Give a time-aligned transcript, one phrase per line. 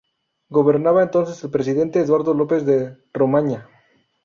[0.49, 3.69] Gobernaba entonces el presidente Eduardo López de Romaña.